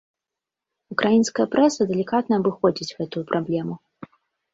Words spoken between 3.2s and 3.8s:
праблему.